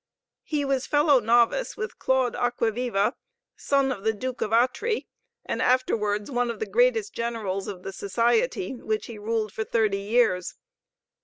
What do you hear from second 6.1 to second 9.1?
one of the greatest Generals of the Society, which